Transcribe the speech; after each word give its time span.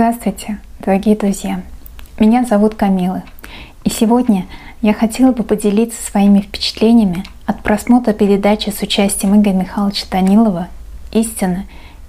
Здравствуйте, 0.00 0.56
дорогие 0.82 1.14
друзья! 1.14 1.60
Меня 2.18 2.46
зовут 2.46 2.74
Камила. 2.74 3.22
И 3.84 3.90
сегодня 3.90 4.46
я 4.80 4.94
хотела 4.94 5.32
бы 5.32 5.42
поделиться 5.42 6.02
своими 6.02 6.40
впечатлениями 6.40 7.22
от 7.44 7.62
просмотра 7.62 8.14
передачи 8.14 8.70
с 8.70 8.80
участием 8.80 9.38
Игоря 9.38 9.56
Михайловича 9.56 10.06
Данилова 10.10 10.68
«Истина» 11.12 11.66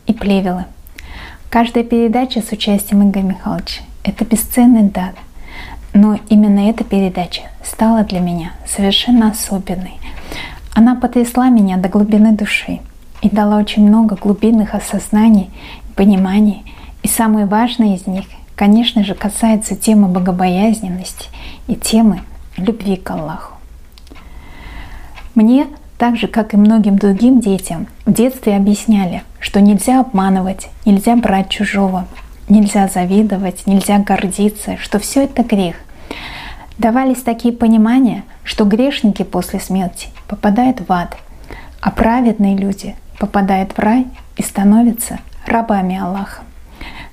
и 0.07 0.13
Плевела. 0.13 0.67
Каждая 1.49 1.83
передача 1.83 2.41
с 2.41 2.53
участием 2.53 3.09
Игоря 3.09 3.23
Михайловича– 3.23 3.81
это 4.05 4.23
бесценный 4.23 4.83
дар. 4.83 5.13
Но 5.93 6.17
именно 6.29 6.69
эта 6.69 6.85
передача 6.85 7.41
стала 7.61 8.05
для 8.05 8.21
меня 8.21 8.53
совершенно 8.65 9.31
особенной. 9.31 9.99
Она 10.73 10.95
потрясла 10.95 11.49
меня 11.49 11.75
до 11.75 11.89
глубины 11.89 12.31
души 12.31 12.79
и 13.21 13.29
дала 13.29 13.57
очень 13.57 13.85
много 13.85 14.15
глубинных 14.15 14.75
осознаний, 14.75 15.49
пониманий. 15.97 16.63
И 17.03 17.07
самое 17.07 17.45
важное 17.45 17.95
из 17.95 18.07
них, 18.07 18.25
конечно 18.55 19.03
же, 19.03 19.15
касается 19.15 19.75
темы 19.75 20.07
богобоязненности 20.07 21.29
и 21.67 21.75
темы 21.75 22.21
любви 22.57 22.95
к 22.95 23.09
Аллаху. 23.11 23.55
Мне, 25.33 25.67
так 25.97 26.17
же 26.17 26.27
как 26.27 26.53
и 26.53 26.57
многим 26.57 26.97
другим 26.97 27.39
детям, 27.39 27.87
в 28.05 28.13
детстве 28.13 28.55
объясняли, 28.55 29.23
что 29.39 29.61
нельзя 29.61 30.01
обманывать, 30.01 30.67
нельзя 30.85 31.15
брать 31.15 31.49
чужого, 31.49 32.05
нельзя 32.49 32.87
завидовать, 32.87 33.65
нельзя 33.65 33.97
гордиться, 33.99 34.77
что 34.77 34.99
все 34.99 35.23
это 35.23 35.43
грех. 35.43 35.77
Давались 36.77 37.21
такие 37.21 37.53
понимания, 37.53 38.23
что 38.43 38.65
грешники 38.65 39.23
после 39.23 39.59
смерти 39.59 40.09
попадают 40.27 40.81
в 40.81 40.91
ад, 40.91 41.17
а 41.79 41.91
праведные 41.91 42.57
люди 42.57 42.95
попадают 43.19 43.71
в 43.73 43.79
рай 43.79 44.07
и 44.35 44.43
становятся 44.43 45.19
рабами 45.45 45.97
Аллаха. 45.97 46.41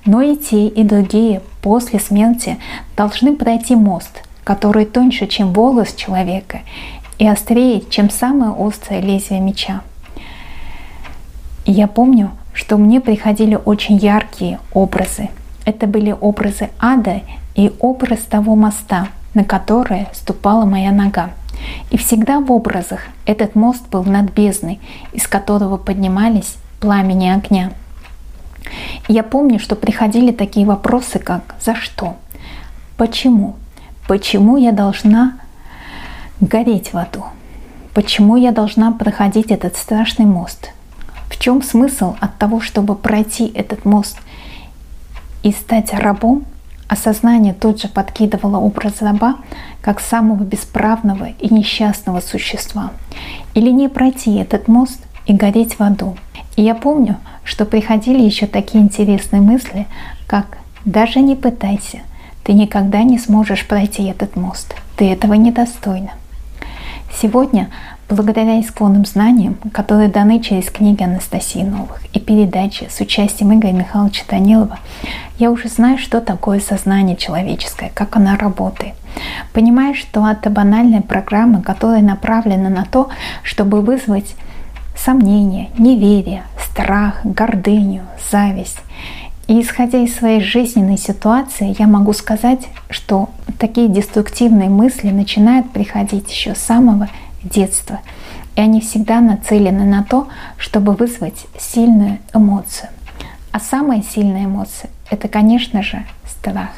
Но 0.09 0.23
и 0.23 0.35
те, 0.35 0.65
и 0.65 0.83
другие 0.83 1.43
после 1.61 1.99
смерти 1.99 2.57
должны 2.97 3.35
пройти 3.35 3.75
мост, 3.75 4.23
который 4.43 4.85
тоньше, 4.85 5.27
чем 5.27 5.53
волос 5.53 5.93
человека, 5.93 6.61
и 7.19 7.27
острее, 7.27 7.83
чем 7.91 8.09
самое 8.09 8.55
острое 8.57 9.01
лезвие 9.01 9.39
меча. 9.39 9.81
И 11.65 11.71
я 11.71 11.85
помню, 11.85 12.31
что 12.53 12.77
мне 12.77 12.99
приходили 13.01 13.53
очень 13.53 13.97
яркие 13.97 14.59
образы. 14.73 15.29
Это 15.63 15.85
были 15.85 16.15
образы 16.19 16.71
ада 16.79 17.21
и 17.53 17.71
образ 17.79 18.21
того 18.21 18.55
моста, 18.55 19.09
на 19.35 19.43
который 19.43 20.07
ступала 20.13 20.65
моя 20.65 20.91
нога. 20.91 21.29
И 21.91 21.97
всегда 21.97 22.39
в 22.39 22.51
образах 22.51 23.01
этот 23.27 23.53
мост 23.53 23.87
был 23.91 24.03
над 24.05 24.33
бездной, 24.33 24.79
из 25.13 25.27
которого 25.27 25.77
поднимались 25.77 26.55
пламени 26.79 27.29
огня. 27.29 27.73
Я 29.07 29.23
помню, 29.23 29.59
что 29.59 29.75
приходили 29.75 30.31
такие 30.31 30.65
вопросы, 30.65 31.19
как 31.19 31.55
«За 31.59 31.75
что?», 31.75 32.15
«Почему?», 32.97 33.55
«Почему 34.07 34.57
я 34.57 34.71
должна 34.71 35.39
гореть 36.41 36.93
в 36.93 36.97
аду?», 36.97 37.25
«Почему 37.93 38.35
я 38.35 38.51
должна 38.51 38.91
проходить 38.91 39.51
этот 39.51 39.77
страшный 39.77 40.25
мост?», 40.25 40.71
«В 41.29 41.39
чем 41.39 41.61
смысл 41.61 42.15
от 42.19 42.37
того, 42.37 42.59
чтобы 42.59 42.95
пройти 42.95 43.47
этот 43.47 43.85
мост 43.85 44.17
и 45.43 45.51
стать 45.51 45.93
рабом?» 45.93 46.45
Осознание 46.89 47.53
тут 47.53 47.79
же 47.79 47.87
подкидывало 47.87 48.57
образ 48.57 49.01
раба 49.01 49.35
как 49.79 49.99
самого 49.99 50.43
бесправного 50.43 51.29
и 51.39 51.53
несчастного 51.53 52.19
существа. 52.19 52.91
Или 53.53 53.69
не 53.69 53.89
пройти 53.89 54.35
этот 54.37 54.67
мост 54.67 54.99
и 55.27 55.33
гореть 55.33 55.77
в 55.77 55.83
аду. 55.83 56.17
И 56.55 56.63
я 56.63 56.73
помню, 56.73 57.17
что 57.49 57.65
приходили 57.65 58.21
еще 58.21 58.45
такие 58.45 58.83
интересные 58.83 59.41
мысли, 59.41 59.87
как 60.27 60.59
«даже 60.85 61.19
не 61.19 61.35
пытайся, 61.35 61.99
ты 62.43 62.53
никогда 62.53 63.01
не 63.01 63.17
сможешь 63.17 63.67
пройти 63.67 64.03
этот 64.03 64.35
мост, 64.35 64.75
ты 64.95 65.11
этого 65.11 65.33
недостойна». 65.33 66.11
Сегодня 67.11 67.69
Благодаря 68.09 68.59
исконным 68.59 69.05
знаниям, 69.05 69.55
которые 69.71 70.09
даны 70.09 70.41
через 70.41 70.71
книги 70.71 71.03
Анастасии 71.03 71.61
Новых 71.61 72.01
и 72.11 72.19
передачи 72.19 72.87
с 72.89 72.99
участием 73.01 73.53
Игоря 73.53 73.73
Михайловича 73.73 74.23
Данилова, 74.27 74.79
я 75.37 75.51
уже 75.51 75.67
знаю, 75.67 75.99
что 75.99 76.19
такое 76.19 76.59
сознание 76.59 77.15
человеческое, 77.15 77.91
как 77.93 78.15
оно 78.15 78.35
работает. 78.35 78.95
Понимаю, 79.53 79.93
что 79.93 80.27
это 80.27 80.49
банальная 80.49 81.01
программа, 81.01 81.61
которая 81.61 82.01
направлена 82.01 82.69
на 82.69 82.83
то, 82.83 83.09
чтобы 83.43 83.81
вызвать 83.81 84.33
сомнения, 84.97 85.69
неверие, 85.77 86.41
страх, 86.71 87.19
гордыню, 87.23 88.03
зависть. 88.31 88.79
И 89.47 89.61
исходя 89.61 89.97
из 89.97 90.15
своей 90.15 90.41
жизненной 90.41 90.97
ситуации, 90.97 91.75
я 91.79 91.87
могу 91.87 92.13
сказать, 92.13 92.67
что 92.89 93.29
такие 93.57 93.87
деструктивные 93.87 94.69
мысли 94.69 95.09
начинают 95.09 95.71
приходить 95.71 96.29
еще 96.29 96.53
с 96.53 96.59
самого 96.59 97.09
детства. 97.43 97.99
И 98.55 98.61
они 98.61 98.81
всегда 98.81 99.21
нацелены 99.21 99.85
на 99.85 100.03
то, 100.03 100.27
чтобы 100.57 100.93
вызвать 100.93 101.45
сильную 101.57 102.19
эмоцию. 102.33 102.89
А 103.51 103.59
самая 103.59 104.03
сильная 104.03 104.45
эмоция– 104.45 104.91
это, 105.09 105.27
конечно 105.27 105.81
же, 105.81 106.05
страх. 106.27 106.69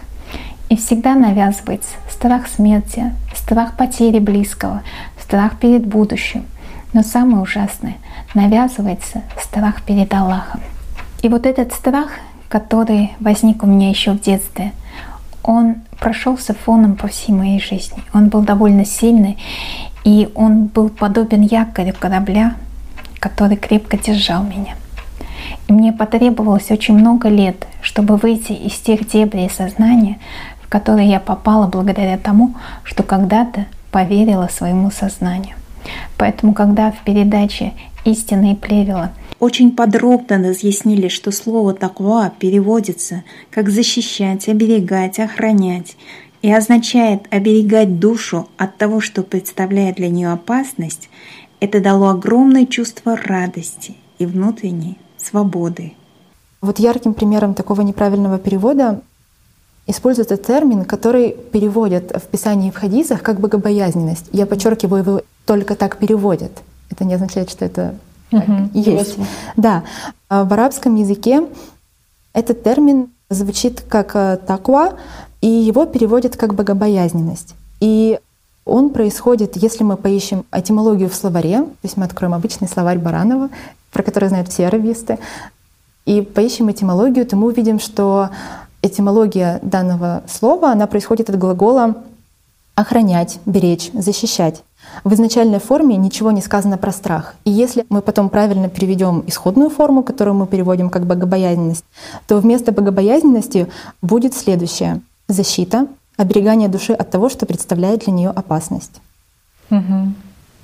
И 0.69 0.77
всегда 0.77 1.15
навязывается 1.15 1.95
страх 2.09 2.47
смерти, 2.47 3.13
страх 3.35 3.75
потери 3.75 4.19
близкого, 4.19 4.83
страх 5.21 5.59
перед 5.59 5.85
будущим. 5.85 6.45
Но 6.93 7.03
самое 7.03 7.41
ужасное– 7.41 7.95
навязывается 8.33 9.21
страх 9.39 9.81
перед 9.83 10.13
Аллахом. 10.13 10.61
И 11.21 11.29
вот 11.29 11.45
этот 11.45 11.73
страх, 11.73 12.11
который 12.49 13.11
возник 13.19 13.63
у 13.63 13.67
меня 13.67 13.89
еще 13.89 14.11
в 14.11 14.21
детстве, 14.21 14.71
он 15.43 15.75
прошелся 15.99 16.53
фоном 16.53 16.95
по 16.95 17.07
всей 17.07 17.33
моей 17.33 17.59
жизни. 17.59 18.03
Он 18.13 18.29
был 18.29 18.41
довольно 18.41 18.85
сильный, 18.85 19.37
и 20.03 20.29
он 20.35 20.65
был 20.65 20.89
подобен 20.89 21.41
якорю 21.41 21.93
корабля, 21.97 22.55
который 23.19 23.57
крепко 23.57 23.97
держал 23.97 24.43
меня. 24.43 24.75
И 25.67 25.73
мне 25.73 25.93
потребовалось 25.93 26.71
очень 26.71 26.97
много 26.97 27.29
лет, 27.29 27.67
чтобы 27.81 28.17
выйти 28.17 28.51
из 28.51 28.73
тех 28.73 29.07
дебрей 29.07 29.49
сознания, 29.49 30.19
в 30.63 30.69
которые 30.69 31.09
я 31.09 31.19
попала 31.19 31.67
благодаря 31.67 32.17
тому, 32.17 32.55
что 32.83 33.03
когда-то 33.03 33.65
поверила 33.91 34.47
своему 34.47 34.91
сознанию. 34.91 35.55
Поэтому, 36.17 36.53
когда 36.53 36.91
в 36.91 37.03
передаче 37.03 37.73
«Истина 38.05 38.51
и 38.51 38.55
плевела» 38.55 39.13
очень 39.39 39.75
подробно 39.75 40.37
разъяснили, 40.37 41.07
что 41.07 41.31
слово 41.31 41.73
«таква» 41.73 42.31
переводится 42.37 43.23
как 43.49 43.69
«защищать», 43.69 44.47
«оберегать», 44.47 45.19
«охранять», 45.19 45.95
и 46.41 46.51
означает 46.51 47.27
оберегать 47.29 47.99
душу 47.99 48.49
от 48.57 48.77
того, 48.77 48.99
что 48.99 49.23
представляет 49.23 49.97
для 49.97 50.09
нее 50.09 50.31
опасность, 50.31 51.09
это 51.59 51.79
дало 51.79 52.09
огромное 52.09 52.65
чувство 52.65 53.15
радости 53.15 53.95
и 54.17 54.25
внутренней 54.25 54.97
свободы. 55.17 55.93
Вот 56.61 56.79
ярким 56.79 57.13
примером 57.13 57.53
такого 57.53 57.81
неправильного 57.81 58.39
перевода 58.39 59.01
используется 59.91 60.37
термин, 60.37 60.85
который 60.85 61.31
переводят 61.51 62.11
в 62.11 62.27
Писании 62.27 62.71
в 62.71 62.75
хадисах 62.75 63.21
как 63.21 63.39
богобоязненность. 63.39 64.25
Я 64.31 64.45
подчеркиваю, 64.45 65.03
его 65.03 65.21
только 65.45 65.75
так 65.75 65.97
переводят. 65.97 66.51
Это 66.89 67.05
не 67.05 67.13
означает, 67.13 67.49
что 67.49 67.65
это 67.65 67.95
угу, 68.31 68.69
есть. 68.73 69.17
Да. 69.55 69.83
А 70.29 70.43
в 70.43 70.53
арабском 70.53 70.95
языке 70.95 71.47
этот 72.33 72.63
термин 72.63 73.09
звучит 73.29 73.81
как 73.81 74.15
э, 74.15 74.37
таква, 74.45 74.93
и 75.41 75.47
его 75.47 75.85
переводят 75.85 76.35
как 76.37 76.53
богобоязненность. 76.53 77.55
И 77.79 78.19
он 78.65 78.91
происходит, 78.91 79.55
если 79.55 79.83
мы 79.83 79.97
поищем 79.97 80.45
этимологию 80.51 81.09
в 81.09 81.15
словаре, 81.15 81.61
то 81.63 81.83
есть 81.83 81.97
мы 81.97 82.05
откроем 82.05 82.33
обычный 82.33 82.67
словарь 82.67 82.99
Баранова, 82.99 83.49
про 83.91 84.03
который 84.03 84.29
знают 84.29 84.49
все 84.49 84.67
арабисты, 84.67 85.17
и 86.05 86.21
поищем 86.21 86.71
этимологию, 86.71 87.25
то 87.25 87.35
мы 87.35 87.47
увидим, 87.47 87.79
что 87.79 88.29
этимология 88.81 89.59
данного 89.61 90.23
слова, 90.27 90.71
она 90.71 90.87
происходит 90.87 91.29
от 91.29 91.37
глагола 91.37 91.95
охранять, 92.75 93.39
беречь, 93.45 93.91
защищать. 93.93 94.63
В 95.03 95.13
изначальной 95.13 95.59
форме 95.59 95.97
ничего 95.97 96.31
не 96.31 96.41
сказано 96.41 96.77
про 96.77 96.91
страх. 96.91 97.35
И 97.45 97.51
если 97.51 97.85
мы 97.89 98.01
потом 98.01 98.29
правильно 98.29 98.69
переведем 98.69 99.23
исходную 99.27 99.69
форму, 99.69 100.03
которую 100.03 100.35
мы 100.35 100.47
переводим 100.47 100.89
как 100.89 101.05
богобоязненность, 101.05 101.85
то 102.27 102.37
вместо 102.39 102.71
богобоязненности 102.71 103.67
будет 104.01 104.33
следующее 104.33 105.01
защита, 105.27 105.87
оберегание 106.17 106.69
души 106.69 106.93
от 106.93 107.09
того, 107.11 107.29
что 107.29 107.45
представляет 107.45 108.05
для 108.05 108.13
нее 108.13 108.29
опасность. 108.29 109.01
Угу. 109.69 110.13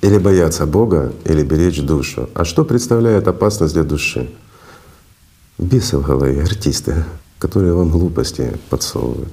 Или 0.02 0.18
бояться 0.18 0.66
Бога, 0.66 1.12
или 1.24 1.42
беречь 1.42 1.80
душу. 1.80 2.28
А 2.34 2.44
что 2.44 2.64
представляет 2.64 3.26
опасность 3.28 3.74
для 3.74 3.84
души? 3.84 4.30
Бесы 5.58 5.98
в 5.98 6.06
голове, 6.06 6.42
артисты, 6.42 7.04
которые 7.38 7.74
вам 7.74 7.90
глупости 7.90 8.56
подсовывают. 8.70 9.32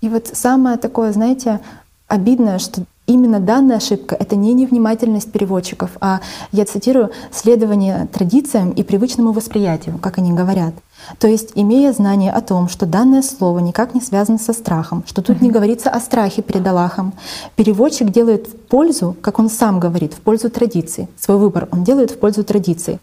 И 0.00 0.08
вот 0.08 0.28
самое 0.32 0.76
такое, 0.76 1.12
знаете, 1.12 1.60
обидное, 2.06 2.58
что 2.58 2.84
именно 3.06 3.40
данная 3.40 3.76
ошибка— 3.76 4.14
это 4.18 4.36
не 4.36 4.52
невнимательность 4.52 5.32
переводчиков, 5.32 5.90
а, 6.00 6.20
я 6.52 6.64
цитирую, 6.64 7.10
«следование 7.32 8.08
традициям 8.12 8.70
и 8.70 8.82
привычному 8.82 9.32
восприятию», 9.32 9.98
как 9.98 10.18
они 10.18 10.32
говорят. 10.32 10.74
То 11.18 11.28
есть, 11.28 11.52
имея 11.54 11.92
знание 11.92 12.32
о 12.32 12.40
том, 12.40 12.68
что 12.68 12.86
данное 12.86 13.22
слово 13.22 13.60
никак 13.60 13.94
не 13.94 14.00
связано 14.00 14.38
со 14.38 14.52
страхом, 14.52 15.04
что 15.06 15.22
тут 15.22 15.40
не 15.40 15.50
говорится 15.50 15.90
о 15.90 16.00
страхе 16.00 16.42
перед 16.42 16.66
Аллахом, 16.66 17.12
переводчик 17.54 18.10
делает 18.10 18.48
в 18.48 18.56
пользу, 18.56 19.16
как 19.20 19.38
он 19.38 19.48
сам 19.48 19.78
говорит, 19.78 20.14
в 20.14 20.20
пользу 20.20 20.50
традиции. 20.50 21.08
Свой 21.18 21.38
выбор 21.38 21.68
он 21.70 21.84
делает 21.84 22.10
в 22.10 22.18
пользу 22.18 22.44
традиции. 22.44 22.98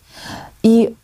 И 0.64 0.96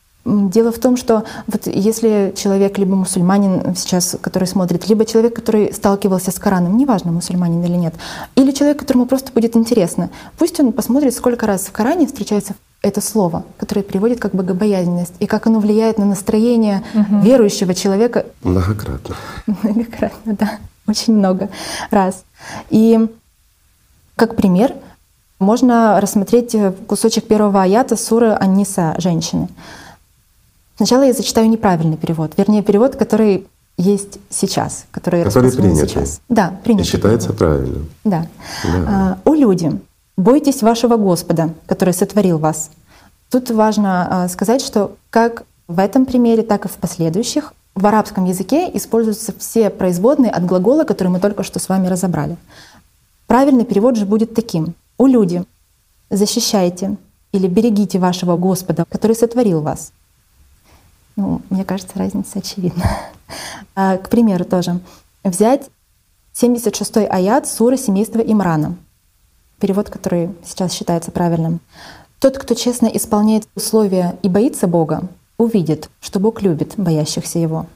Дело 0.50 0.72
в 0.72 0.80
том, 0.80 0.98
что 0.98 1.24
вот 1.48 1.66
если 1.66 2.34
человек 2.36 2.78
либо 2.78 2.96
мусульманин 2.96 3.76
сейчас, 3.76 4.16
который 4.22 4.48
смотрит, 4.48 4.88
либо 4.88 5.06
человек, 5.06 5.36
который 5.36 5.74
сталкивался 5.74 6.32
с 6.32 6.40
Кораном, 6.40 6.78
неважно, 6.78 7.12
мусульманин 7.12 7.64
или 7.64 7.76
нет, 7.76 7.96
или 8.36 8.52
человек, 8.52 8.80
которому 8.80 9.06
просто 9.06 9.32
будет 9.32 9.56
интересно, 9.56 10.10
пусть 10.38 10.60
он 10.60 10.72
посмотрит, 10.72 11.16
сколько 11.16 11.48
раз 11.48 11.66
в 11.66 11.72
Коране 11.72 12.06
встречается 12.06 12.54
это 12.82 13.02
слово, 13.02 13.44
которое 13.58 13.82
приводит 13.82 14.20
как 14.20 14.34
богобоязненность, 14.34 15.14
и 15.20 15.26
как 15.26 15.48
оно 15.48 15.60
влияет 15.60 15.98
на 15.98 16.06
настроение 16.06 16.84
угу. 16.94 17.20
верующего 17.20 17.74
человека. 17.74 18.26
Многократно. 18.44 19.16
Многократно, 19.64 20.36
да. 20.40 20.52
Очень 20.88 21.16
много 21.16 21.50
раз. 21.92 22.24
И 22.70 23.00
как 24.16 24.36
пример 24.36 24.74
можно 25.40 26.00
рассмотреть 26.02 26.56
кусочек 26.88 27.28
первого 27.28 27.62
аята 27.64 27.96
суры 27.96 28.32
Анниса 28.32 28.96
«Женщины». 28.98 29.50
Сначала 30.80 31.04
я 31.04 31.12
зачитаю 31.12 31.50
неправильный 31.50 31.98
перевод, 31.98 32.32
вернее 32.38 32.64
перевод, 32.64 32.96
который 32.96 33.46
есть 33.76 34.18
сейчас, 34.30 34.86
который, 34.92 35.26
который 35.26 35.52
принят. 35.52 35.90
сейчас. 35.90 36.22
Да, 36.30 36.58
принят. 36.64 36.86
И 36.86 36.90
считается 36.90 37.34
перевод. 37.34 37.38
правильным. 37.38 37.90
Да. 38.06 38.28
да. 38.64 38.86
А, 38.88 39.18
«О 39.26 39.36
люди, 39.36 39.78
бойтесь 40.16 40.62
вашего 40.62 40.96
Господа, 40.96 41.50
который 41.66 41.94
сотворил 41.94 42.38
вас». 42.38 42.72
Тут 43.30 43.52
важно 43.52 44.24
а, 44.24 44.30
сказать, 44.30 44.62
что 44.62 44.96
как 45.10 45.44
в 45.68 45.80
этом 45.80 46.06
примере, 46.06 46.44
так 46.44 46.64
и 46.64 46.70
в 46.70 46.78
последующих 46.78 47.54
в 47.76 47.86
арабском 47.86 48.24
языке 48.24 48.72
используются 48.74 49.34
все 49.38 49.70
производные 49.70 50.32
от 50.32 50.46
глагола, 50.46 50.86
который 50.86 51.10
мы 51.10 51.20
только 51.20 51.44
что 51.44 51.60
с 51.60 51.68
вами 51.68 51.88
разобрали. 51.88 52.38
Правильный 53.28 53.66
перевод 53.66 53.98
же 53.98 54.06
будет 54.06 54.34
таким. 54.34 54.76
«О 54.98 55.08
люди, 55.08 55.44
защищайте 56.10 56.96
или 57.34 57.50
берегите 57.50 58.00
вашего 58.00 58.38
Господа, 58.38 58.86
который 58.90 59.18
сотворил 59.18 59.60
вас». 59.60 59.92
Ну, 61.20 61.42
мне 61.50 61.66
кажется, 61.66 62.00
разница 62.00 62.40
очевидна. 62.40 62.86
А, 63.76 63.98
к 63.98 64.10
примеру 64.10 64.44
тоже. 64.44 64.80
Взять 65.24 65.70
76-й 66.34 67.06
аят 67.06 67.48
суры 67.48 67.78
семейства 67.78 68.20
Имрана. 68.20 68.76
Перевод, 69.60 69.90
который 69.90 70.32
сейчас 70.44 70.74
считается 70.74 71.12
правильным. 71.12 71.60
«Тот, 72.20 72.38
кто 72.38 72.56
честно 72.56 72.88
исполняет 72.88 73.48
условия 73.56 74.18
и 74.24 74.30
боится 74.30 74.68
Бога, 74.68 75.04
увидит, 75.38 75.90
что 76.02 76.20
Бог 76.20 76.42
любит 76.42 76.74
боящихся 76.78 77.38
Его». 77.40 77.68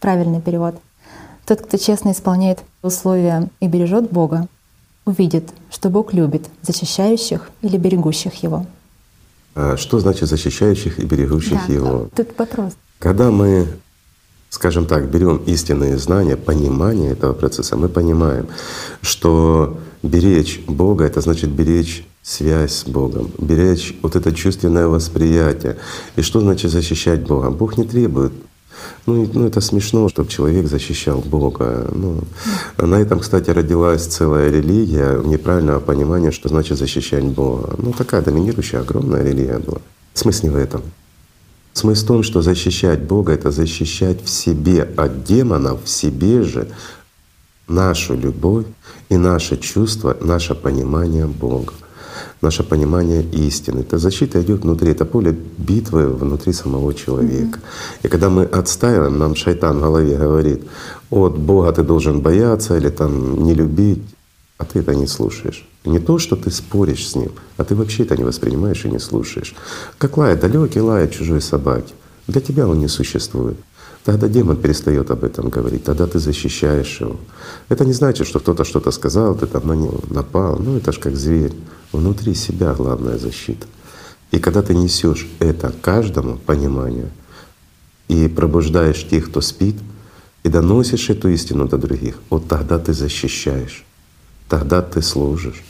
Правильный 0.00 0.40
перевод. 0.42 0.76
«Тот, 1.46 1.62
кто 1.62 1.78
честно 1.78 2.10
исполняет 2.12 2.62
условия 2.82 3.48
и 3.60 3.66
бережет 3.66 4.10
Бога, 4.10 4.46
увидит, 5.06 5.50
что 5.70 5.88
Бог 5.88 6.12
любит 6.12 6.48
защищающих 6.62 7.50
или 7.62 7.78
берегущих 7.78 8.34
Его». 8.42 8.66
А 9.54 9.76
что 9.76 10.00
значит 10.00 10.28
защищающих 10.28 10.98
и 10.98 11.04
берегущих 11.04 11.58
да, 11.68 11.72
его? 11.72 12.08
Тут 12.14 12.28
вопрос. 12.36 12.72
Когда 12.98 13.30
мы, 13.30 13.68
скажем 14.50 14.86
так, 14.86 15.08
берем 15.10 15.36
истинные 15.46 15.96
знания, 15.98 16.36
понимание 16.36 17.12
этого 17.12 17.32
процесса, 17.34 17.76
мы 17.76 17.88
понимаем, 17.88 18.48
что 19.02 19.78
беречь 20.02 20.60
Бога— 20.66 21.04
это 21.06 21.20
значит 21.20 21.50
беречь 21.50 22.06
связь 22.22 22.72
с 22.72 22.84
Богом, 22.84 23.30
беречь 23.38 23.96
вот 24.02 24.16
это 24.16 24.32
чувственное 24.32 24.88
восприятие. 24.88 25.76
И 26.16 26.22
что 26.22 26.40
значит 26.40 26.70
защищать 26.70 27.20
Бога? 27.26 27.50
Бог 27.50 27.76
не 27.76 27.84
требует 27.84 28.32
ну, 29.06 29.28
ну 29.32 29.46
это 29.46 29.60
смешно, 29.60 30.08
чтобы 30.08 30.28
человек 30.28 30.66
защищал 30.66 31.20
Бога. 31.20 31.88
Ну, 31.94 32.20
на 32.78 32.96
этом, 32.96 33.20
кстати, 33.20 33.50
родилась 33.50 34.06
целая 34.06 34.50
религия 34.50 35.20
неправильного 35.22 35.80
понимания, 35.80 36.30
что 36.30 36.48
значит 36.48 36.78
защищать 36.78 37.24
Бога. 37.24 37.74
Ну 37.78 37.92
такая 37.92 38.22
доминирующая 38.22 38.80
огромная 38.80 39.22
религия 39.22 39.58
была. 39.58 39.80
Смысл 40.14 40.46
не 40.46 40.50
в 40.50 40.56
этом. 40.56 40.82
Смысл 41.72 42.04
в 42.04 42.06
том, 42.08 42.22
что 42.22 42.42
защищать 42.42 43.02
Бога— 43.02 43.32
это 43.34 43.50
защищать 43.50 44.24
в 44.24 44.28
себе 44.28 44.88
от 44.96 45.24
демонов, 45.24 45.84
в 45.84 45.88
себе 45.88 46.42
же 46.42 46.68
нашу 47.66 48.14
любовь 48.14 48.66
и 49.08 49.16
наше 49.16 49.56
чувство, 49.56 50.16
наше 50.20 50.54
понимание 50.54 51.26
Бога 51.26 51.72
наше 52.44 52.62
понимание 52.62 53.22
истины. 53.22 53.80
Эта 53.80 53.98
защита 53.98 54.40
идет 54.40 54.62
внутри, 54.62 54.90
это 54.92 55.04
поле 55.04 55.36
битвы 55.58 56.06
внутри 56.06 56.52
самого 56.52 56.94
человека. 56.94 57.58
Mm-hmm. 57.58 58.06
И 58.06 58.08
когда 58.08 58.28
мы 58.28 58.44
отстаиваем, 58.44 59.18
нам 59.18 59.34
шайтан 59.34 59.78
в 59.78 59.82
голове 59.82 60.16
говорит, 60.16 60.62
от 61.10 61.38
Бога 61.38 61.72
ты 61.72 61.82
должен 61.82 62.20
бояться 62.20 62.76
или 62.76 62.90
там 62.90 63.42
не 63.44 63.54
любить, 63.54 64.02
а 64.58 64.64
ты 64.64 64.80
это 64.80 64.94
не 64.94 65.06
слушаешь. 65.06 65.66
не 65.84 65.98
то, 65.98 66.18
что 66.18 66.36
ты 66.36 66.50
споришь 66.50 67.08
с 67.08 67.16
ним, 67.16 67.30
а 67.56 67.64
ты 67.64 67.74
вообще 67.74 68.04
это 68.04 68.16
не 68.16 68.24
воспринимаешь 68.24 68.84
и 68.84 68.90
не 68.90 68.98
слушаешь. 68.98 69.54
Как 69.98 70.16
лает 70.16 70.40
далекий 70.40 70.80
лает 70.80 71.12
чужой 71.12 71.40
собаки. 71.40 71.92
Для 72.26 72.40
тебя 72.40 72.66
он 72.66 72.78
не 72.78 72.88
существует. 72.88 73.56
Тогда 74.04 74.28
демон 74.28 74.56
перестает 74.56 75.10
об 75.10 75.24
этом 75.24 75.48
говорить, 75.48 75.84
тогда 75.84 76.06
ты 76.06 76.18
защищаешь 76.18 77.00
его. 77.00 77.16
Это 77.70 77.84
не 77.84 77.94
значит, 77.94 78.26
что 78.26 78.38
кто-то 78.38 78.64
что-то 78.64 78.90
сказал, 78.90 79.34
ты 79.34 79.46
там 79.46 79.66
на 79.66 79.72
него 79.72 80.00
напал. 80.10 80.58
Ну 80.58 80.76
это 80.76 80.92
ж 80.92 80.98
как 80.98 81.16
зверь. 81.16 81.52
Внутри 81.94 82.34
себя 82.34 82.74
главная 82.74 83.18
защита. 83.18 83.68
И 84.32 84.40
когда 84.40 84.62
ты 84.62 84.74
несешь 84.74 85.28
это 85.38 85.72
каждому 85.80 86.38
пониманию 86.38 87.10
и 88.08 88.26
пробуждаешь 88.26 89.06
тех, 89.06 89.30
кто 89.30 89.40
спит, 89.40 89.76
и 90.42 90.48
доносишь 90.48 91.08
эту 91.10 91.28
истину 91.28 91.68
до 91.68 91.78
других, 91.78 92.18
вот 92.30 92.48
тогда 92.48 92.80
ты 92.80 92.92
защищаешь, 92.92 93.84
тогда 94.48 94.82
ты 94.82 95.02
служишь, 95.02 95.62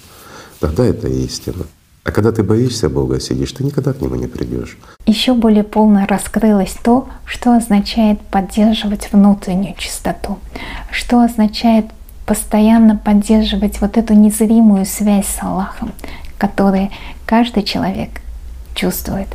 тогда 0.60 0.86
это 0.86 1.08
истина. 1.08 1.66
А 2.04 2.10
когда 2.10 2.32
ты 2.32 2.42
боишься 2.42 2.88
Бога, 2.88 3.20
сидишь, 3.20 3.52
ты 3.52 3.62
никогда 3.62 3.92
к 3.92 4.00
Нему 4.00 4.14
не 4.14 4.26
придешь. 4.26 4.78
Еще 5.04 5.34
более 5.34 5.62
полно 5.62 6.06
раскрылось 6.06 6.74
то, 6.82 7.06
что 7.26 7.54
означает 7.54 8.18
поддерживать 8.22 9.12
внутреннюю 9.12 9.74
чистоту, 9.76 10.38
что 10.90 11.20
означает 11.20 11.84
постоянно 12.26 12.96
поддерживать 12.96 13.80
вот 13.80 13.96
эту 13.96 14.14
незримую 14.14 14.86
связь 14.86 15.26
с 15.26 15.42
Аллахом, 15.42 15.92
которую 16.38 16.90
каждый 17.26 17.62
человек 17.62 18.20
чувствует. 18.74 19.28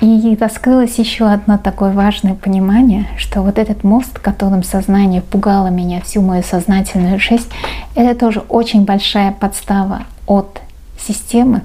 И 0.00 0.36
раскрылось 0.40 0.96
еще 0.98 1.26
одно 1.26 1.58
такое 1.58 1.92
важное 1.92 2.34
понимание, 2.34 3.08
что 3.16 3.42
вот 3.42 3.58
этот 3.58 3.82
мост, 3.82 4.18
которым 4.20 4.62
сознание 4.62 5.22
пугало 5.22 5.68
меня 5.68 6.00
всю 6.00 6.22
мою 6.22 6.44
сознательную 6.44 7.18
жизнь, 7.18 7.48
это 7.96 8.18
тоже 8.18 8.40
очень 8.48 8.84
большая 8.84 9.32
подстава 9.32 10.04
от 10.26 10.60
системы, 11.04 11.62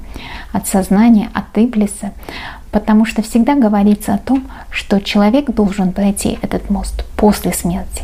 от 0.51 0.67
сознания, 0.67 1.29
от 1.33 1.55
Иблиса, 1.55 2.11
потому 2.71 3.05
что 3.05 3.21
всегда 3.21 3.53
говорится 3.53 4.15
о 4.15 4.17
том, 4.17 4.45
что 4.71 4.99
человек 4.99 5.51
должен 5.51 5.91
пройти 5.91 6.39
этот 6.41 6.71
мост 6.71 7.05
после 7.15 7.53
смерти. 7.53 8.01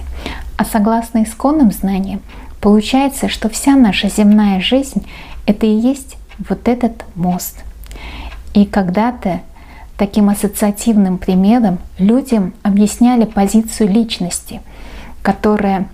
А 0.60 0.66
согласно 0.66 1.24
исконным 1.24 1.72
знаниям, 1.72 2.20
получается, 2.60 3.30
что 3.30 3.48
вся 3.48 3.78
наша 3.78 4.10
земная 4.10 4.60
жизнь— 4.60 5.08
это 5.46 5.66
и 5.66 5.70
есть 5.70 6.18
вот 6.50 6.68
этот 6.68 7.06
мост. 7.16 7.64
И 8.54 8.66
когда-то 8.66 9.40
таким 9.98 10.28
ассоциативным 10.28 11.18
примером 11.18 11.80
людям 11.98 12.54
объясняли 12.62 13.24
позицию 13.24 13.88
личности, 13.88 14.62
которая 15.22 15.88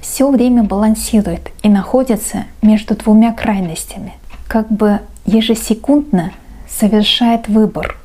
все 0.00 0.30
время 0.30 0.62
балансирует 0.62 1.50
и 1.62 1.68
находится 1.68 2.44
между 2.62 2.96
двумя 2.96 3.34
крайностями, 3.34 4.14
как 4.48 4.72
бы 4.72 5.00
ежесекундно 5.26 6.32
совершает 6.66 7.46
выбор 7.46 7.98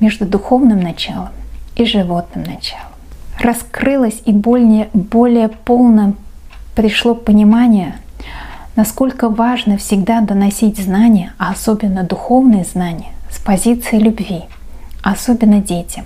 между 0.00 0.26
духовным 0.26 0.80
началом 0.80 1.30
и 1.76 1.86
животным 1.86 2.44
началом 2.44 2.89
раскрылось 3.40 4.20
и 4.24 4.32
более, 4.32 4.88
более 4.92 5.48
полно 5.48 6.14
пришло 6.74 7.14
понимание, 7.14 7.96
насколько 8.76 9.28
важно 9.28 9.76
всегда 9.76 10.20
доносить 10.20 10.78
знания, 10.78 11.32
а 11.38 11.50
особенно 11.50 12.04
духовные 12.04 12.64
знания, 12.64 13.12
с 13.30 13.38
позиции 13.38 13.98
любви, 13.98 14.44
особенно 15.02 15.60
детям. 15.60 16.04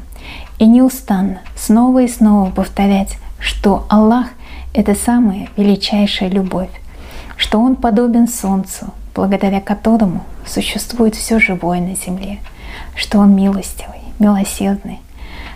И 0.58 0.66
неустанно 0.66 1.40
снова 1.56 2.02
и 2.02 2.08
снова 2.08 2.50
повторять, 2.50 3.18
что 3.38 3.86
Аллах— 3.88 4.28
это 4.74 4.94
самая 4.94 5.48
величайшая 5.56 6.30
любовь, 6.30 6.70
что 7.36 7.60
Он 7.60 7.76
подобен 7.76 8.28
Солнцу, 8.28 8.86
благодаря 9.14 9.60
которому 9.60 10.22
существует 10.46 11.14
все 11.14 11.38
живое 11.38 11.80
на 11.80 11.94
земле, 11.94 12.38
что 12.96 13.18
Он 13.18 13.34
милостивый, 13.34 14.00
милосердный, 14.18 15.00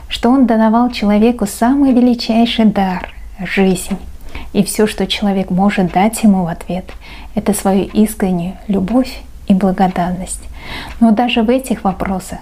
что 0.08 0.30
Он 0.30 0.46
даровал 0.46 0.90
человеку 0.90 1.46
самый 1.46 1.92
величайший 1.92 2.64
дар— 2.64 3.08
жизнь. 3.40 3.98
И 4.52 4.62
все, 4.64 4.86
что 4.86 5.06
человек 5.06 5.50
может 5.50 5.92
дать 5.92 6.22
ему 6.22 6.44
в 6.44 6.48
ответ, 6.48 6.84
это 7.34 7.52
свою 7.52 7.84
искреннюю 7.84 8.56
любовь 8.66 9.20
и 9.46 9.54
благодарность. 9.54 10.42
Но 11.00 11.12
даже 11.12 11.42
в 11.42 11.50
этих 11.50 11.84
вопросах 11.84 12.38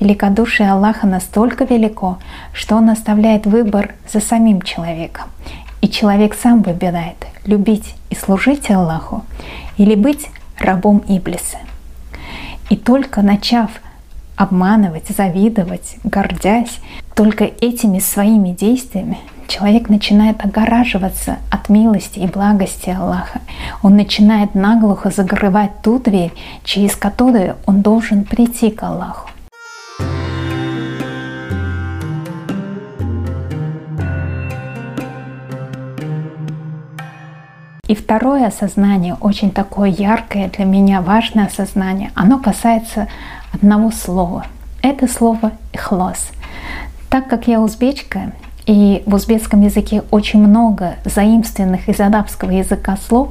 великодушие 0.00 0.70
Аллаха 0.70 1.06
настолько 1.06 1.64
велико, 1.64 2.18
что 2.52 2.76
Он 2.76 2.90
оставляет 2.90 3.46
выбор 3.46 3.94
за 4.10 4.20
самим 4.20 4.62
человеком. 4.62 5.26
И 5.80 5.88
человек 5.88 6.34
сам 6.34 6.62
выбирает 6.62 7.26
любить 7.44 7.94
и 8.10 8.14
служить 8.14 8.70
Аллаху 8.70 9.24
или 9.76 9.94
быть 9.94 10.28
рабом 10.58 11.02
Иблиса. 11.06 11.58
И 12.70 12.76
только 12.76 13.22
начав 13.22 13.70
обманывать, 14.36 15.08
завидовать, 15.08 15.96
гордясь, 16.04 16.78
только 17.14 17.44
этими 17.44 17.98
своими 17.98 18.50
действиями 18.50 19.18
человек 19.48 19.88
начинает 19.88 20.44
огораживаться 20.44 21.38
от 21.50 21.68
милости 21.68 22.18
и 22.18 22.26
благости 22.26 22.90
Аллаха. 22.90 23.40
Он 23.82 23.96
начинает 23.96 24.54
наглухо 24.54 25.10
закрывать 25.10 25.82
ту 25.82 25.98
дверь, 25.98 26.32
через 26.64 26.96
которую 26.96 27.56
он 27.66 27.82
должен 27.82 28.24
прийти 28.24 28.70
к 28.70 28.82
Аллаху. 28.82 29.30
И 37.88 37.94
второе 37.94 38.48
осознание, 38.48 39.16
очень 39.20 39.52
такое 39.52 39.88
яркое 39.88 40.48
для 40.48 40.64
меня, 40.64 41.00
важное 41.00 41.46
осознание, 41.46 42.10
оно 42.16 42.40
касается 42.40 43.06
одного 43.56 43.90
слова. 43.90 44.46
Это 44.82 45.08
слово 45.08 45.52
«ихлос». 45.72 46.28
Так 47.08 47.28
как 47.28 47.48
я 47.48 47.60
узбечка, 47.60 48.32
и 48.66 49.02
в 49.06 49.14
узбекском 49.14 49.62
языке 49.62 50.02
очень 50.10 50.40
много 50.40 50.96
заимственных 51.04 51.88
из 51.88 52.00
арабского 52.00 52.50
языка 52.50 52.96
слов, 52.96 53.30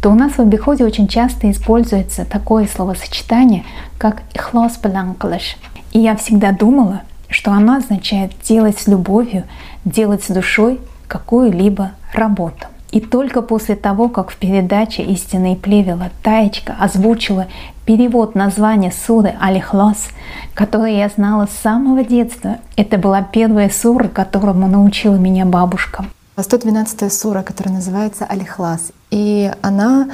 то 0.00 0.10
у 0.10 0.14
нас 0.14 0.32
в 0.32 0.40
обиходе 0.40 0.84
очень 0.84 1.08
часто 1.08 1.50
используется 1.50 2.24
такое 2.24 2.66
словосочетание, 2.66 3.64
как 3.98 4.22
«ихлос 4.32 4.78
беланклыш». 4.78 5.56
И 5.92 5.98
я 5.98 6.16
всегда 6.16 6.52
думала, 6.52 7.02
что 7.28 7.52
оно 7.52 7.74
означает 7.74 8.32
делать 8.44 8.78
с 8.78 8.86
любовью, 8.86 9.44
делать 9.84 10.24
с 10.24 10.28
душой 10.28 10.80
какую-либо 11.08 11.92
работу. 12.14 12.66
И 12.96 13.00
только 13.00 13.42
после 13.42 13.76
того, 13.76 14.08
как 14.08 14.30
в 14.30 14.36
передаче 14.38 15.02
«Истинный 15.02 15.54
плевела» 15.54 16.10
Таечка 16.22 16.74
озвучила 16.80 17.46
перевод 17.84 18.34
названия 18.34 18.90
суры 18.90 19.34
«Алихлас», 19.38 20.08
который 20.54 20.96
я 20.96 21.10
знала 21.10 21.44
с 21.46 21.62
самого 21.62 22.02
детства, 22.02 22.56
это 22.74 22.96
была 22.96 23.20
первая 23.20 23.68
сура, 23.68 24.08
которому 24.08 24.66
научила 24.66 25.16
меня 25.16 25.44
бабушка. 25.44 26.06
112 26.38 27.12
сура, 27.12 27.42
которая 27.42 27.74
называется 27.74 28.24
«Алихлас». 28.24 28.92
И 29.10 29.52
она, 29.60 30.08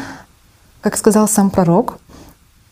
как 0.80 0.96
сказал 0.96 1.28
сам 1.28 1.50
пророк, 1.50 2.00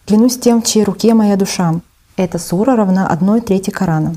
«Клянусь 0.09 0.40
тем, 0.40 0.61
в 0.61 0.67
чьей 0.67 0.83
руке 0.83 1.14
моя 1.14 1.37
душа». 1.37 1.75
Эта 2.17 2.40
сура 2.40 2.75
равна 2.75 3.07
одной 3.07 3.43
трети 3.43 3.71
Корана. 3.71 4.17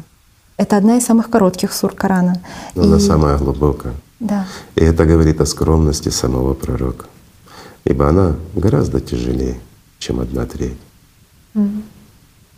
Это 0.57 0.75
одна 0.75 0.97
из 0.97 1.05
самых 1.05 1.29
коротких 1.29 1.71
сур 1.71 1.93
Корана. 1.93 2.41
Но 2.73 2.81
и... 2.81 2.87
она 2.87 2.99
самая 2.99 3.37
глубокая. 3.37 3.93
Да. 4.23 4.47
И 4.75 4.81
это 4.81 5.05
говорит 5.05 5.41
о 5.41 5.45
скромности 5.45 6.07
самого 6.07 6.53
пророка, 6.53 7.07
ибо 7.83 8.07
она 8.07 8.37
гораздо 8.55 9.01
тяжелее, 9.01 9.59
чем 9.99 10.21
одна 10.21 10.45
треть. 10.45 10.77
Mm. 11.55 11.83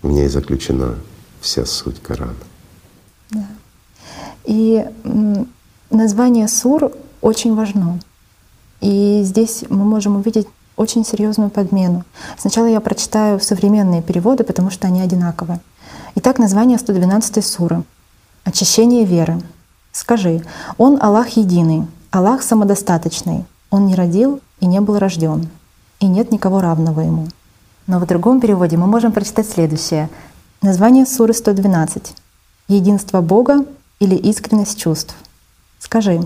В 0.03 0.12
ней 0.12 0.27
заключена 0.27 0.95
вся 1.41 1.65
суть 1.65 2.00
Корана. 2.03 2.36
Да. 3.31 3.48
И 4.43 4.86
название 5.89 6.48
сур 6.48 6.91
очень 7.22 7.55
важно. 7.55 8.00
И 8.81 9.22
здесь 9.24 9.63
мы 9.67 9.86
можем 9.86 10.17
увидеть 10.17 10.48
очень 10.75 11.03
серьезную 11.03 11.50
подмену. 11.50 12.03
Сначала 12.38 12.67
я 12.67 12.79
прочитаю 12.79 13.39
современные 13.39 14.03
переводы, 14.03 14.43
потому 14.43 14.69
что 14.69 14.86
они 14.86 15.01
одинаковые. 15.01 15.60
Итак, 16.13 16.38
название 16.38 16.77
112 16.77 17.43
суры— 17.43 17.84
«Очищение 18.43 19.03
веры». 19.03 19.41
Скажи, 19.96 20.44
Он 20.78 21.02
Аллах 21.02 21.38
единый, 21.38 21.88
Аллах 22.12 22.44
самодостаточный, 22.44 23.46
Он 23.70 23.86
не 23.86 23.96
родил 23.96 24.42
и 24.60 24.66
не 24.66 24.82
был 24.82 25.00
рожден, 25.00 25.48
и 26.02 26.08
нет 26.08 26.34
никого 26.34 26.60
равного 26.60 27.00
Ему. 27.00 27.30
Но 27.88 28.00
в 28.00 28.06
другом 28.06 28.42
переводе 28.42 28.75
мы 28.75 28.88
можем 28.88 29.14
прочитать 29.14 29.48
следующее. 29.50 30.10
Название 30.62 31.06
суры 31.06 31.34
112. 31.34 32.14
Единство 32.68 33.22
Бога 33.22 33.66
или 34.02 34.16
искренность 34.16 34.78
чувств. 34.78 35.16
Скажи, 35.80 36.20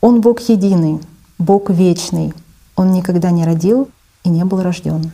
Он 0.00 0.20
Бог 0.20 0.38
единый, 0.48 1.00
Бог 1.36 1.68
вечный, 1.68 2.32
Он 2.76 2.92
никогда 2.92 3.32
не 3.32 3.44
родил 3.44 3.90
и 4.22 4.28
не 4.28 4.44
был 4.44 4.62
рожден. 4.62 5.10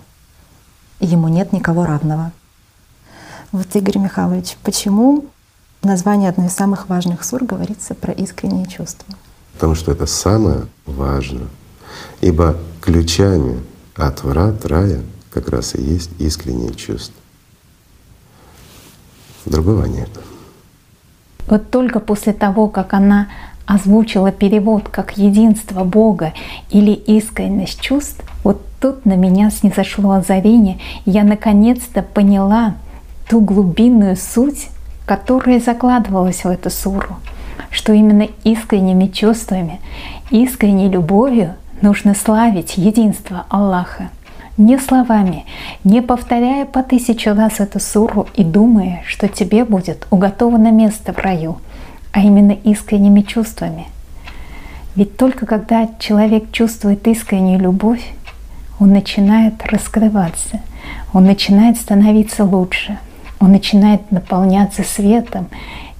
Ему 1.00 1.28
нет 1.28 1.50
никого 1.54 1.86
равного. 1.86 2.30
Вот, 3.52 3.74
Игорь 3.74 3.96
Михайлович, 3.96 4.58
почему 4.62 5.24
названии 5.82 6.28
одной 6.28 6.48
из 6.48 6.52
самых 6.52 6.88
важных 6.88 7.24
сур 7.24 7.44
говорится 7.44 7.94
про 7.94 8.12
искренние 8.12 8.66
чувства. 8.66 9.14
Потому 9.54 9.74
что 9.74 9.92
это 9.92 10.06
самое 10.06 10.66
важное. 10.84 11.48
Ибо 12.20 12.56
ключами 12.80 13.60
от 13.96 14.22
врат 14.22 14.64
рая 14.66 15.02
как 15.30 15.48
раз 15.48 15.74
и 15.74 15.82
есть 15.82 16.10
искренние 16.18 16.74
чувства. 16.74 17.14
Другого 19.44 19.84
нет. 19.84 20.08
Вот 21.46 21.70
только 21.70 22.00
после 22.00 22.32
того, 22.32 22.68
как 22.68 22.92
она 22.92 23.28
озвучила 23.66 24.32
перевод 24.32 24.88
как 24.88 25.18
единство 25.18 25.84
Бога 25.84 26.32
или 26.70 26.92
искренность 26.92 27.80
чувств, 27.80 28.22
вот 28.44 28.62
тут 28.80 29.04
на 29.04 29.14
меня 29.14 29.50
снизошло 29.50 30.12
озарение, 30.12 30.80
и 31.04 31.10
я 31.10 31.24
наконец-то 31.24 32.02
поняла 32.02 32.76
ту 33.28 33.40
глубинную 33.40 34.16
суть 34.16 34.68
которое 35.06 35.60
закладывалось 35.60 36.44
в 36.44 36.48
эту 36.48 36.68
суру, 36.68 37.16
что 37.70 37.92
именно 37.92 38.28
искренними 38.44 39.06
чувствами, 39.06 39.80
искренней 40.30 40.90
любовью 40.90 41.54
нужно 41.80 42.14
славить 42.14 42.76
единство 42.76 43.46
Аллаха. 43.48 44.10
Не 44.58 44.78
словами, 44.78 45.44
не 45.84 46.00
повторяя 46.00 46.64
по 46.64 46.82
тысячу 46.82 47.34
раз 47.34 47.60
эту 47.60 47.78
суру 47.78 48.26
и 48.34 48.42
думая, 48.42 49.02
что 49.06 49.28
тебе 49.28 49.64
будет 49.64 50.06
уготовано 50.10 50.70
место 50.70 51.12
в 51.12 51.18
раю, 51.18 51.58
а 52.12 52.20
именно 52.20 52.52
искренними 52.52 53.20
чувствами. 53.20 53.86
Ведь 54.96 55.18
только 55.18 55.44
когда 55.44 55.90
человек 55.98 56.50
чувствует 56.52 57.06
искреннюю 57.06 57.60
любовь, 57.60 58.12
он 58.80 58.92
начинает 58.92 59.54
раскрываться, 59.66 60.60
он 61.12 61.26
начинает 61.26 61.76
становиться 61.76 62.44
лучше– 62.44 62.98
он 63.40 63.52
начинает 63.52 64.10
наполняться 64.10 64.82
светом 64.82 65.46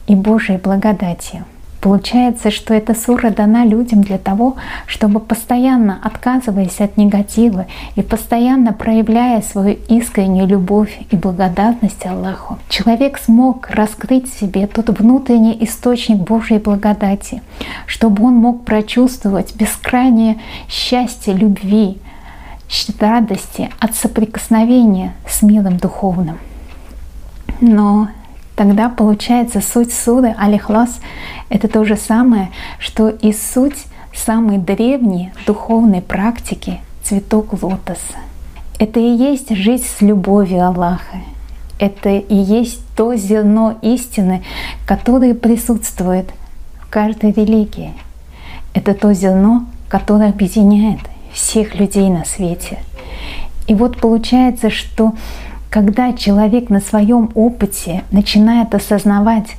и 0.06 0.14
Божьей 0.14 0.56
благодатью. 0.56 1.44
Получается, 1.80 2.50
что 2.50 2.74
эта 2.74 2.94
сура 2.94 3.30
дана 3.30 3.64
людям 3.64 4.02
для 4.02 4.18
того, 4.18 4.56
чтобы 4.86 5.20
постоянно 5.20 6.00
отказываясь 6.02 6.80
от 6.80 6.96
негатива 6.96 7.66
и 7.94 8.02
постоянно 8.02 8.72
проявляя 8.72 9.40
свою 9.40 9.76
искреннюю 9.88 10.48
любовь 10.48 10.98
и 11.12 11.16
благодарность 11.16 12.04
Аллаху, 12.04 12.58
человек 12.68 13.18
смог 13.18 13.70
раскрыть 13.70 14.28
в 14.28 14.40
себе 14.40 14.66
тот 14.66 14.88
внутренний 14.98 15.56
источник 15.60 16.16
Божьей 16.16 16.58
благодати, 16.58 17.40
чтобы 17.86 18.24
он 18.24 18.34
мог 18.34 18.64
прочувствовать 18.64 19.54
бескрайнее 19.54 20.38
счастье 20.68 21.34
любви, 21.34 21.98
радости 22.98 23.70
от 23.78 23.94
соприкосновения 23.94 25.14
с 25.28 25.42
миром 25.42 25.76
духовным. 25.76 26.38
Но 27.60 28.08
тогда 28.54 28.88
получается 28.88 29.60
суть 29.60 29.92
суды 29.92 30.34
алихлас— 30.36 31.00
это 31.48 31.68
то 31.68 31.84
же 31.84 31.96
самое, 31.96 32.50
что 32.78 33.08
и 33.08 33.32
суть 33.32 33.86
самой 34.14 34.58
древней 34.58 35.32
духовной 35.46 36.00
практики 36.00 36.80
цветок 37.02 37.62
лотоса. 37.62 38.18
Это 38.78 39.00
и 39.00 39.08
есть 39.08 39.54
жизнь 39.54 39.84
с 39.84 40.00
любовью 40.00 40.66
Аллаха. 40.66 41.18
Это 41.78 42.10
и 42.10 42.34
есть 42.34 42.80
то 42.96 43.14
зерно 43.14 43.78
истины, 43.82 44.42
которое 44.86 45.34
присутствует 45.34 46.30
в 46.80 46.90
каждой 46.90 47.32
религии. 47.32 47.92
Это 48.74 48.94
то 48.94 49.12
зерно, 49.12 49.66
которое 49.88 50.30
объединяет 50.30 51.00
всех 51.32 51.74
людей 51.74 52.08
на 52.08 52.24
свете. 52.24 52.78
И 53.66 53.74
вот 53.74 54.00
получается, 54.00 54.70
что 54.70 55.14
когда 55.70 56.12
человек 56.12 56.70
на 56.70 56.80
своем 56.80 57.30
опыте 57.34 58.04
начинает 58.10 58.74
осознавать, 58.74 59.56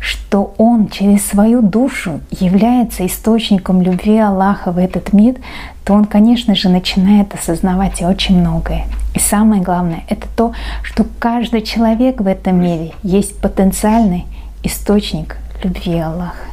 что 0.00 0.54
он 0.58 0.88
через 0.88 1.26
свою 1.26 1.62
душу 1.62 2.20
является 2.30 3.06
источником 3.06 3.82
любви 3.82 4.18
Аллаха 4.18 4.72
в 4.72 4.78
этот 4.78 5.12
мир, 5.12 5.36
то 5.84 5.94
он, 5.94 6.04
конечно 6.06 6.54
же, 6.54 6.68
начинает 6.68 7.34
осознавать 7.34 8.02
очень 8.02 8.40
многое. 8.40 8.84
И 9.14 9.18
самое 9.18 9.62
главное— 9.62 10.04
это 10.08 10.26
то, 10.36 10.52
что 10.82 11.04
каждый 11.18 11.62
человек 11.62 12.20
в 12.20 12.26
этом 12.26 12.60
мире 12.60 12.92
есть 13.02 13.38
потенциальный 13.40 14.26
источник 14.62 15.36
любви 15.62 15.98
Аллаха. 15.98 16.46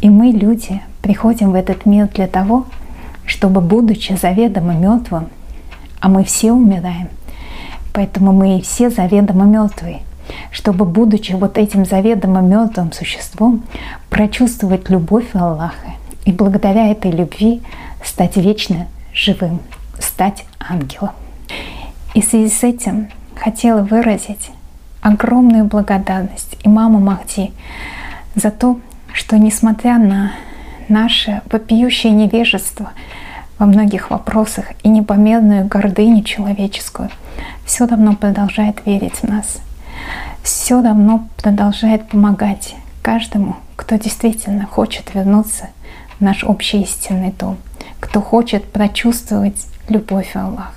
И 0.00 0.08
мы, 0.08 0.28
люди, 0.28 0.80
приходим 1.02 1.52
в 1.52 1.54
этот 1.54 1.86
мир 1.86 2.08
для 2.08 2.26
того, 2.26 2.66
чтобы, 3.26 3.60
будучи 3.60 4.14
заведомо 4.14 4.72
мертвым, 4.72 5.28
а 6.00 6.08
мы 6.08 6.24
все 6.24 6.52
умираем, 6.52 7.08
поэтому 7.92 8.32
мы 8.32 8.60
все 8.62 8.90
заведомо 8.90 9.44
мертвые, 9.44 10.00
чтобы, 10.50 10.84
будучи 10.84 11.32
вот 11.32 11.58
этим 11.58 11.84
заведомо 11.84 12.40
мертвым 12.40 12.92
существом, 12.92 13.62
прочувствовать 14.08 14.88
любовь 14.88 15.34
Аллаха 15.34 15.94
и 16.24 16.32
благодаря 16.32 16.88
этой 16.90 17.10
любви 17.10 17.62
стать 18.04 18.36
вечно 18.36 18.86
живым, 19.12 19.60
стать 19.98 20.44
ангелом. 20.58 21.12
И 22.14 22.22
в 22.22 22.24
связи 22.24 22.48
с 22.48 22.62
этим 22.62 23.08
хотела 23.36 23.82
выразить 23.82 24.50
огромную 25.00 25.64
благодарность 25.64 26.56
имаму 26.64 26.98
Махди 26.98 27.52
за 28.34 28.50
то, 28.50 28.78
что 29.12 29.38
несмотря 29.38 29.98
на 29.98 30.32
наше 30.88 31.40
вопиющее 31.50 32.12
невежество 32.12 32.92
во 33.58 33.66
многих 33.66 34.10
вопросах 34.10 34.66
и 34.82 34.88
непомерную 34.88 35.66
гордыню 35.66 36.22
человеческую, 36.22 37.10
все 37.70 37.86
равно 37.86 38.16
продолжает 38.16 38.84
верить 38.84 39.14
в 39.22 39.28
нас, 39.28 39.58
все 40.42 40.82
равно 40.82 41.28
продолжает 41.40 42.08
помогать 42.08 42.74
каждому, 43.00 43.54
кто 43.76 43.94
действительно 43.94 44.66
хочет 44.66 45.14
вернуться 45.14 45.68
в 46.18 46.20
наш 46.20 46.42
общий 46.42 46.82
истинный 46.82 47.30
дом, 47.30 47.58
кто 48.00 48.20
хочет 48.20 48.72
прочувствовать 48.72 49.68
любовь 49.88 50.34
Аллаха. 50.34 50.72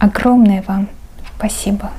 Огромное 0.00 0.64
вам 0.66 0.88
спасибо. 1.36 1.92